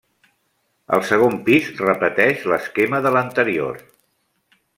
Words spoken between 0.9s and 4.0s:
El segon pis repeteix l'esquema de l'anterior.